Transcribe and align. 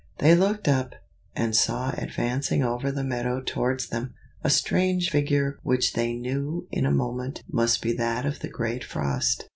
They 0.17 0.33
looked 0.33 0.67
up, 0.67 0.95
and 1.35 1.55
saw 1.55 1.91
advancing 1.95 2.63
over 2.63 2.91
the 2.91 3.03
meadow 3.03 3.39
towards 3.39 3.89
them, 3.89 4.15
a 4.43 4.49
strange 4.49 5.11
figure 5.11 5.59
which 5.61 5.93
they 5.93 6.13
knew 6.15 6.67
in 6.71 6.87
a 6.87 6.91
moment 6.91 7.43
must 7.47 7.83
be 7.83 7.93
that 7.93 8.25
of 8.25 8.39
the 8.39 8.49
great 8.49 8.83
Frost. 8.83 9.47